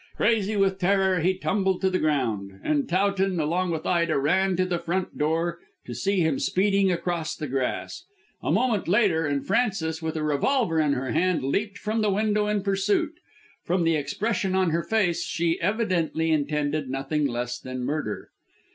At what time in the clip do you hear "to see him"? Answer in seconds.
5.85-6.39